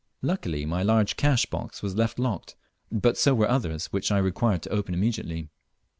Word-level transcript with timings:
Luckily 0.23 0.65
my 0.65 0.81
large 0.81 1.15
cash 1.15 1.45
box 1.45 1.83
was 1.83 1.95
left 1.95 2.17
locked, 2.17 2.55
but 2.91 3.19
so 3.19 3.35
were 3.35 3.47
others 3.47 3.85
which 3.93 4.11
I 4.11 4.17
required 4.17 4.63
to 4.63 4.69
open 4.71 4.95
immediately. 4.95 5.51